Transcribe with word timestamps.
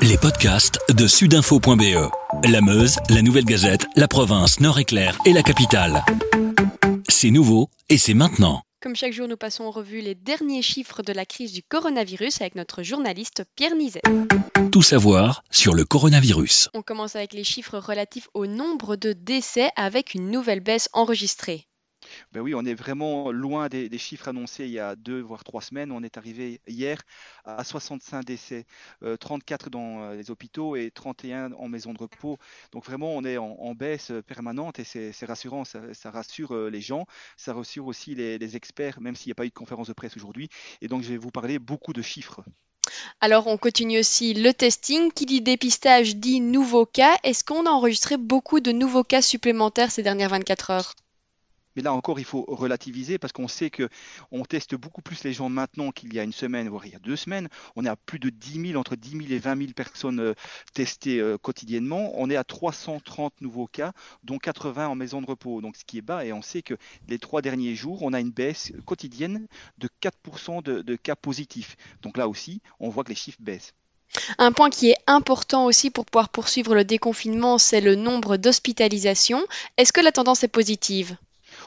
Les 0.00 0.16
podcasts 0.16 0.78
de 0.94 1.08
sudinfo.be. 1.08 2.10
La 2.44 2.60
Meuse, 2.60 2.98
la 3.10 3.20
Nouvelle 3.20 3.44
Gazette, 3.44 3.86
la 3.96 4.06
province, 4.06 4.60
Nord-Éclair 4.60 5.18
et 5.24 5.32
la 5.32 5.42
capitale. 5.42 6.04
C'est 7.08 7.30
nouveau 7.30 7.68
et 7.88 7.98
c'est 7.98 8.14
maintenant. 8.14 8.62
Comme 8.80 8.94
chaque 8.94 9.12
jour, 9.12 9.26
nous 9.26 9.36
passons 9.36 9.64
en 9.64 9.72
revue 9.72 10.00
les 10.00 10.14
derniers 10.14 10.62
chiffres 10.62 11.02
de 11.02 11.12
la 11.12 11.26
crise 11.26 11.52
du 11.52 11.64
coronavirus 11.64 12.40
avec 12.40 12.54
notre 12.54 12.84
journaliste 12.84 13.42
Pierre 13.56 13.74
Nizet. 13.74 14.02
Tout 14.70 14.82
savoir 14.82 15.42
sur 15.50 15.74
le 15.74 15.84
coronavirus. 15.84 16.68
On 16.74 16.82
commence 16.82 17.16
avec 17.16 17.32
les 17.32 17.44
chiffres 17.44 17.78
relatifs 17.78 18.28
au 18.34 18.46
nombre 18.46 18.94
de 18.94 19.12
décès 19.12 19.70
avec 19.74 20.14
une 20.14 20.30
nouvelle 20.30 20.60
baisse 20.60 20.88
enregistrée. 20.92 21.67
Ben 22.32 22.40
oui, 22.42 22.54
on 22.54 22.64
est 22.66 22.74
vraiment 22.74 23.32
loin 23.32 23.68
des, 23.68 23.96
chiffres 23.96 24.28
annoncés 24.28 24.64
il 24.66 24.70
y 24.70 24.78
a 24.78 24.96
deux 24.96 25.20
voire 25.20 25.44
trois 25.44 25.62
semaines. 25.62 25.90
On 25.90 26.02
est 26.02 26.18
arrivé 26.18 26.60
hier 26.66 27.00
à 27.46 27.64
65 27.64 28.22
décès, 28.22 28.66
34 29.20 29.66
euh, 29.66 29.70
dans 29.70 30.02
euh, 30.02 30.14
les 30.14 30.30
hôpitaux 30.30 30.76
et 30.76 30.90
31 30.90 31.52
en 31.52 31.68
maison 31.68 31.94
de 31.94 31.98
repos. 31.98 32.38
Donc 32.72 32.84
vraiment, 32.84 33.12
on 33.14 33.24
est 33.24 33.38
en, 33.38 33.74
baisse 33.74 34.12
permanente 34.26 34.78
et 34.78 34.84
c'est 34.84 35.26
rassurant. 35.26 35.64
Ça, 35.64 36.10
rassure 36.10 36.54
euh, 36.54 36.68
les 36.68 36.82
gens, 36.82 37.06
ça 37.36 37.54
rassure 37.54 37.86
aussi 37.86 38.14
les, 38.14 38.56
experts, 38.56 39.00
même 39.00 39.16
s'il 39.16 39.28
n'y 39.28 39.32
a 39.32 39.34
pas 39.34 39.46
eu 39.46 39.50
de 39.50 39.54
conférence 39.54 39.88
de 39.88 39.92
presse 39.94 40.16
aujourd'hui. 40.16 40.48
Et 40.82 40.88
donc, 40.88 41.02
je 41.02 41.08
vais 41.08 41.16
vous 41.16 41.30
parler 41.30 41.58
beaucoup 41.58 41.92
de 41.94 42.02
chiffres. 42.02 42.42
Alors, 43.20 43.46
on 43.46 43.56
continue 43.56 44.00
aussi 44.00 44.34
le 44.34 44.52
testing. 44.52 45.12
Qui 45.12 45.24
dit 45.24 45.40
dépistage 45.40 46.16
dit 46.16 46.40
nouveaux 46.40 46.86
cas. 46.86 47.16
Est-ce 47.24 47.44
qu'on 47.44 47.66
a 47.66 47.70
enregistré 47.70 48.16
beaucoup 48.18 48.60
de 48.60 48.72
nouveaux 48.72 49.04
cas 49.04 49.22
supplémentaires 49.22 49.90
ces 49.90 50.02
dernières 50.02 50.30
24 50.30 50.70
heures? 50.70 50.94
Mais 51.76 51.82
là 51.82 51.92
encore, 51.92 52.18
il 52.18 52.24
faut 52.24 52.44
relativiser 52.48 53.18
parce 53.18 53.32
qu'on 53.32 53.48
sait 53.48 53.70
qu'on 53.70 54.44
teste 54.44 54.74
beaucoup 54.74 55.02
plus 55.02 55.24
les 55.24 55.32
gens 55.32 55.48
maintenant 55.48 55.90
qu'il 55.90 56.12
y 56.14 56.18
a 56.18 56.24
une 56.24 56.32
semaine, 56.32 56.68
voire 56.68 56.86
il 56.86 56.92
y 56.92 56.96
a 56.96 56.98
deux 56.98 57.16
semaines. 57.16 57.48
On 57.76 57.84
est 57.84 57.88
à 57.88 57.96
plus 57.96 58.18
de 58.18 58.30
10 58.30 58.70
000, 58.70 58.80
entre 58.80 58.96
10 58.96 59.10
000 59.10 59.22
et 59.30 59.38
20 59.38 59.56
000 59.56 59.72
personnes 59.74 60.20
euh, 60.20 60.34
testées 60.74 61.20
euh, 61.20 61.38
quotidiennement. 61.38 62.12
On 62.14 62.30
est 62.30 62.36
à 62.36 62.44
330 62.44 63.40
nouveaux 63.40 63.66
cas, 63.66 63.92
dont 64.24 64.38
80 64.38 64.88
en 64.88 64.94
maison 64.94 65.20
de 65.20 65.26
repos. 65.26 65.60
Donc 65.60 65.76
ce 65.76 65.84
qui 65.84 65.98
est 65.98 66.02
bas, 66.02 66.24
et 66.24 66.32
on 66.32 66.42
sait 66.42 66.62
que 66.62 66.74
les 67.08 67.18
trois 67.18 67.42
derniers 67.42 67.74
jours, 67.74 68.02
on 68.02 68.12
a 68.12 68.20
une 68.20 68.30
baisse 68.30 68.72
quotidienne 68.84 69.46
de 69.78 69.88
4% 70.02 70.62
de, 70.62 70.82
de 70.82 70.96
cas 70.96 71.16
positifs. 71.16 71.76
Donc 72.02 72.16
là 72.16 72.28
aussi, 72.28 72.60
on 72.80 72.88
voit 72.88 73.04
que 73.04 73.10
les 73.10 73.14
chiffres 73.14 73.38
baissent. 73.40 73.74
Un 74.38 74.52
point 74.52 74.70
qui 74.70 74.90
est 74.90 74.96
important 75.06 75.66
aussi 75.66 75.90
pour 75.90 76.06
pouvoir 76.06 76.30
poursuivre 76.30 76.74
le 76.74 76.84
déconfinement, 76.84 77.58
c'est 77.58 77.80
le 77.80 77.94
nombre 77.94 78.36
d'hospitalisations. 78.36 79.44
Est-ce 79.76 79.92
que 79.92 80.00
la 80.00 80.12
tendance 80.12 80.44
est 80.44 80.48
positive? 80.48 81.16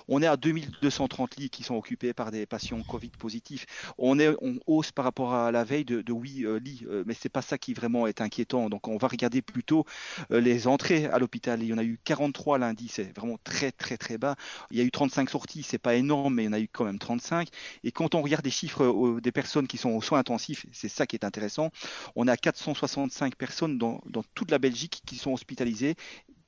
On 0.08 0.22
est 0.22 0.28
à 0.28 0.38
2230 0.38 1.36
lits 1.38 1.50
qui 1.50 1.64
sont 1.64 1.76
occupés 1.76 2.14
par 2.14 2.32
des 2.32 2.46
patients 2.46 2.82
Covid 2.84 3.10
positifs. 3.10 3.66
On 3.98 4.20
est 4.20 4.30
en 4.30 4.56
hausse 4.68 4.92
par 4.92 5.06
rapport 5.06 5.34
à 5.34 5.52
la 5.52 5.64
veille 5.64 5.86
de, 5.86 6.04
8 6.08 6.46
euh, 6.46 6.60
lits, 6.60 6.86
euh, 6.88 7.04
mais 7.06 7.14
c'est 7.14 7.30
pas 7.30 7.42
ça 7.42 7.58
qui 7.58 7.74
vraiment 7.74 8.08
est 8.08 8.22
inquiétant. 8.22 8.70
Donc 8.70 8.88
on 8.88 8.98
va 8.98 9.08
regarder 9.08 9.42
plutôt 9.42 9.86
euh, 10.32 10.40
les 10.40 10.68
entrées 10.68 11.06
à 11.06 11.20
l'hôpital. 11.20 11.62
Il 11.64 11.70
y 11.70 11.74
en 11.74 11.78
a 11.78 11.84
eu 11.84 12.00
43 12.04 12.58
lundi, 12.58 12.88
c'est 12.88 13.16
vraiment 13.16 13.38
très 13.44 13.72
très 13.72 13.98
très 13.98 14.18
bas. 14.18 14.36
Il 14.72 14.78
y 14.78 14.82
a 14.82 14.84
eu 14.84 14.92
35 14.92 15.30
sorties, 15.30 15.64
c'est 15.64 15.78
pas 15.78 15.96
énorme, 15.96 16.36
mais 16.36 16.44
il 16.44 16.46
y 16.48 16.50
en 16.50 16.54
a 16.54 16.60
eu 16.60 16.68
quand 16.68 16.86
même 16.86 17.00
35. 17.00 17.50
Et 17.84 17.92
quand 17.92 18.16
on 18.16 18.22
regarde 18.22 18.46
les 18.46 18.52
chiffres 18.52 19.20
des 19.22 19.32
personnes 19.32 19.68
qui 19.68 19.78
sont 19.78 19.92
aux 19.92 20.02
soins 20.02 20.20
intensifs, 20.20 20.66
c'est 20.72 20.90
ça 20.90 21.06
qui 21.06 21.16
est 21.16 21.26
intéressant. 21.26 21.72
On 22.16 22.28
a 22.28 22.38
465 22.38 23.36
personnes 23.36 23.78
dans, 23.78 24.02
dans 24.06 24.24
toute 24.36 24.52
la 24.52 24.60
Belgique 24.60 25.02
qui 25.06 25.18
sont 25.18 25.34
hospitalisées 25.34 25.96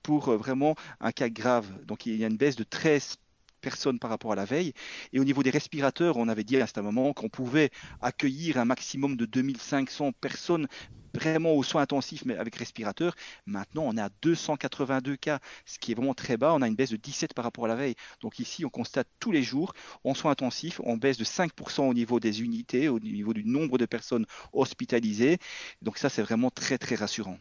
pour 0.01 0.31
vraiment 0.31 0.75
un 0.99 1.11
cas 1.11 1.29
grave. 1.29 1.67
Donc 1.85 2.05
il 2.05 2.17
y 2.17 2.23
a 2.23 2.27
une 2.27 2.37
baisse 2.37 2.57
de 2.57 2.63
13 2.63 3.17
personnes 3.63 3.97
par 3.97 4.11
rapport 4.11 4.33
à 4.33 4.35
la 4.35 4.45
veille. 4.45 4.73
Et 5.13 5.19
au 5.19 5.23
niveau 5.23 5.41
des 5.41 5.49
respirateurs, 5.49 6.17
on 6.17 6.27
avait 6.27 6.43
dit 6.43 6.57
à 6.57 6.67
ce 6.67 6.79
moment 6.81 7.13
qu'on 7.13 7.29
pouvait 7.29 7.71
accueillir 8.01 8.57
un 8.57 8.65
maximum 8.65 9.15
de 9.15 9.25
2500 9.25 10.11
personnes 10.11 10.67
vraiment 11.13 11.53
aux 11.53 11.63
soins 11.63 11.83
intensifs, 11.83 12.25
mais 12.25 12.35
avec 12.37 12.55
respirateur. 12.55 13.15
Maintenant, 13.45 13.83
on 13.85 13.97
est 13.97 14.01
à 14.01 14.09
282 14.21 15.15
cas, 15.15 15.39
ce 15.65 15.79
qui 15.79 15.91
est 15.91 15.95
vraiment 15.95 16.13
très 16.13 16.37
bas. 16.37 16.53
On 16.53 16.61
a 16.61 16.67
une 16.67 16.75
baisse 16.75 16.91
de 16.91 16.97
17 16.97 17.33
par 17.33 17.45
rapport 17.45 17.65
à 17.65 17.67
la 17.67 17.75
veille. 17.75 17.95
Donc 18.21 18.39
ici, 18.39 18.65
on 18.65 18.69
constate 18.69 19.07
tous 19.19 19.31
les 19.31 19.43
jours, 19.43 19.73
en 20.03 20.13
soins 20.13 20.31
intensifs, 20.31 20.81
on 20.83 20.97
baisse 20.97 21.17
de 21.17 21.23
5% 21.23 21.81
au 21.87 21.93
niveau 21.93 22.19
des 22.19 22.41
unités, 22.41 22.89
au 22.89 22.99
niveau 22.99 23.33
du 23.33 23.45
nombre 23.45 23.77
de 23.77 23.85
personnes 23.85 24.25
hospitalisées. 24.51 25.37
Donc 25.81 25.97
ça, 25.97 26.09
c'est 26.09 26.23
vraiment 26.23 26.49
très, 26.49 26.77
très 26.77 26.95
rassurant. 26.95 27.37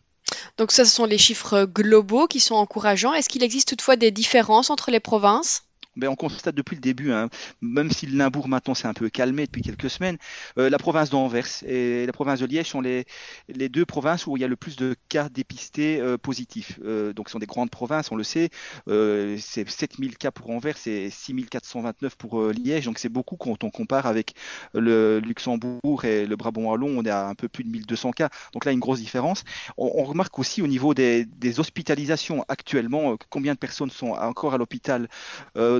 Donc 0.56 0.70
ça, 0.70 0.84
ce 0.84 0.90
sont 0.90 1.04
les 1.04 1.18
chiffres 1.18 1.64
globaux 1.64 2.26
qui 2.26 2.40
sont 2.40 2.54
encourageants. 2.54 3.14
Est-ce 3.14 3.28
qu'il 3.28 3.42
existe 3.42 3.68
toutefois 3.68 3.96
des 3.96 4.10
différences 4.10 4.70
entre 4.70 4.90
les 4.90 5.00
provinces? 5.00 5.64
Ben, 5.96 6.08
on 6.08 6.16
constate 6.16 6.54
depuis 6.54 6.76
le 6.76 6.80
début, 6.80 7.12
hein, 7.12 7.28
même 7.60 7.90
si 7.90 8.06
le 8.06 8.16
Limbourg 8.16 8.48
maintenant 8.48 8.74
s'est 8.74 8.88
un 8.88 8.94
peu 8.94 9.10
calmé 9.10 9.46
depuis 9.46 9.62
quelques 9.62 9.90
semaines, 9.90 10.16
euh, 10.58 10.70
la 10.70 10.78
province 10.78 11.10
d'Anvers 11.10 11.46
et 11.66 12.06
la 12.06 12.12
province 12.12 12.40
de 12.40 12.46
Liège 12.46 12.68
sont 12.68 12.80
les, 12.80 13.04
les 13.48 13.68
deux 13.68 13.84
provinces 13.84 14.26
où 14.26 14.36
il 14.36 14.40
y 14.40 14.44
a 14.44 14.48
le 14.48 14.56
plus 14.56 14.76
de 14.76 14.96
cas 15.08 15.28
dépistés 15.28 16.00
euh, 16.00 16.16
positifs. 16.16 16.80
Euh, 16.84 17.12
donc 17.12 17.28
ce 17.28 17.32
sont 17.32 17.38
des 17.38 17.46
grandes 17.46 17.70
provinces, 17.70 18.10
on 18.10 18.16
le 18.16 18.24
sait. 18.24 18.48
c'est 18.86 19.68
7000 19.68 20.16
cas 20.16 20.30
pour 20.30 20.50
Anvers 20.50 20.76
et 20.86 21.10
6429 21.10 22.16
pour 22.16 22.42
Liège. 22.50 22.86
Donc 22.86 22.98
c'est 22.98 23.08
beaucoup 23.08 23.36
quand 23.36 23.62
on 23.64 23.70
compare 23.70 24.06
avec 24.06 24.34
le 24.74 25.18
Luxembourg 25.20 26.04
et 26.04 26.26
le 26.26 26.36
Brabant 26.36 26.62
wallon, 26.62 26.98
on 26.98 27.02
est 27.04 27.10
à 27.10 27.28
un 27.28 27.34
peu 27.34 27.48
plus 27.48 27.64
de 27.64 27.70
1200 27.70 28.12
cas. 28.12 28.30
Donc 28.52 28.64
là, 28.64 28.72
une 28.72 28.80
grosse 28.80 29.00
différence. 29.00 29.44
On, 29.76 29.90
on 29.94 30.04
remarque 30.04 30.38
aussi 30.38 30.62
au 30.62 30.66
niveau 30.66 30.94
des, 30.94 31.24
des 31.24 31.60
hospitalisations 31.60 32.44
actuellement, 32.48 33.16
combien 33.30 33.52
de 33.54 33.58
personnes 33.58 33.90
sont 33.90 34.10
encore 34.10 34.54
à 34.54 34.58
l'hôpital 34.58 35.08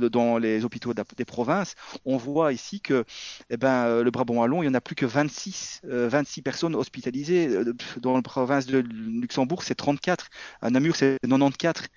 dans 0.08 0.38
les 0.38 0.64
hôpitaux 0.64 0.92
des 0.94 1.24
provinces, 1.24 1.74
on 2.04 2.16
voit 2.16 2.52
ici 2.52 2.80
que 2.80 3.04
eh 3.50 3.56
ben, 3.56 3.86
euh, 3.86 4.02
le 4.02 4.10
Brabant 4.10 4.34
wallon, 4.34 4.62
il 4.62 4.66
n'y 4.66 4.70
en 4.70 4.74
a 4.74 4.80
plus 4.80 4.94
que 4.94 5.06
26, 5.06 5.80
26 5.84 6.40
euh, 6.40 6.42
personnes 6.42 6.74
hospitalisées. 6.74 7.48
Euh, 7.48 7.74
dans 8.00 8.14
la 8.14 8.22
province 8.22 8.66
de 8.66 8.78
Luxembourg, 8.78 9.62
c'est 9.62 9.74
34. 9.74 10.28
À 10.60 10.70
Namur, 10.70 10.96
c'est 10.96 11.18
94. 11.22 11.88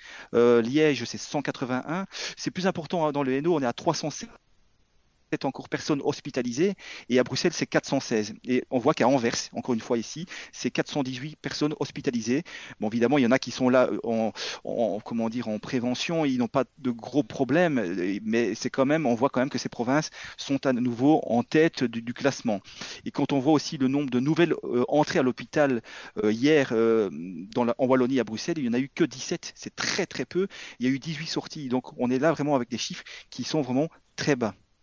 Liège, 0.63 1.03
c'est 1.05 1.17
181. 1.17 2.05
C'est 2.37 2.51
plus 2.51 2.67
important 2.67 3.07
hein, 3.07 3.11
dans 3.11 3.23
le 3.23 3.33
Hainaut, 3.33 3.55
on 3.55 3.61
est 3.61 3.65
à 3.65 3.73
307 3.73 4.29
encore 5.43 5.67
personnes 5.69 6.01
hospitalisées 6.03 6.75
et 7.09 7.19
à 7.19 7.23
Bruxelles 7.23 7.51
c'est 7.53 7.65
416 7.65 8.35
et 8.45 8.63
on 8.69 8.79
voit 8.79 8.93
qu'à 8.93 9.07
Anvers 9.07 9.35
encore 9.53 9.73
une 9.73 9.81
fois 9.81 9.97
ici 9.97 10.25
c'est 10.53 10.71
418 10.71 11.35
personnes 11.35 11.75
hospitalisées. 11.79 12.43
Bon 12.79 12.87
évidemment 12.87 13.17
il 13.17 13.23
y 13.23 13.27
en 13.27 13.31
a 13.31 13.39
qui 13.39 13.51
sont 13.51 13.69
là 13.69 13.89
en, 14.03 14.31
comment 15.03 15.29
dire 15.29 15.49
en 15.49 15.59
prévention 15.59 16.25
ils 16.25 16.37
n'ont 16.37 16.47
pas 16.47 16.63
de 16.77 16.91
gros 16.91 17.23
problèmes 17.23 18.21
mais 18.23 18.55
c'est 18.55 18.69
quand 18.69 18.85
même 18.85 19.05
on 19.05 19.15
voit 19.15 19.29
quand 19.29 19.41
même 19.41 19.49
que 19.49 19.57
ces 19.57 19.69
provinces 19.69 20.09
sont 20.37 20.65
à 20.65 20.73
nouveau 20.73 21.21
en 21.25 21.43
tête 21.43 21.83
du, 21.83 22.13
classement. 22.13 22.61
Et 23.03 23.11
quand 23.11 23.33
on 23.33 23.39
voit 23.39 23.53
aussi 23.53 23.77
le 23.77 23.89
nombre 23.89 24.09
de 24.09 24.19
nouvelles 24.19 24.53
euh, 24.63 24.85
entrées 24.87 25.19
à 25.19 25.23
l'hôpital 25.23 25.81
euh, 26.23 26.31
hier 26.31 26.69
euh, 26.71 27.09
en 27.57 27.85
Wallonie 27.85 28.19
à 28.19 28.23
Bruxelles 28.23 28.57
il 28.57 28.63
n'y 28.63 28.69
en 28.69 28.73
a 28.73 28.79
eu 28.79 28.89
que 28.93 29.03
17 29.03 29.53
c'est 29.55 29.75
très 29.75 30.05
très 30.05 30.25
peu. 30.25 30.47
Il 30.79 30.85
y 30.85 30.89
a 30.89 30.93
eu 30.93 30.99
18 30.99 31.27
sorties. 31.27 31.67
Donc 31.67 31.91
on 31.97 32.09
est 32.09 32.19
là 32.19 32.31
vraiment 32.31 32.55
avec 32.55 32.69
des 32.69 32.77
chiffres 32.77 33.03
qui 33.29 33.43
sont 33.43 33.61
vraiment 33.61 33.89
très 34.15 34.35
bas 34.35 34.55